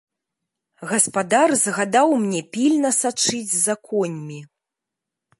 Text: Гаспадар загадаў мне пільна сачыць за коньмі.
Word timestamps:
Гаспадар 0.91 1.49
загадаў 1.63 2.15
мне 2.23 2.41
пільна 2.55 2.91
сачыць 3.01 3.53
за 3.65 3.75
коньмі. 3.91 4.39